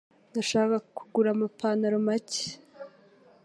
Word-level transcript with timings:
Ndashaka 0.31 0.75
kugura 0.95 1.29
amapantaro 1.35 1.97
make. 2.07 2.45